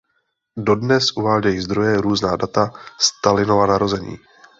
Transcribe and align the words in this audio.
Dodnes 0.57 1.11
uvádějí 1.17 1.59
zdroje 1.59 2.01
různá 2.01 2.35
data 2.35 2.71
Stalinova 2.99 3.65
narození. 3.65 4.17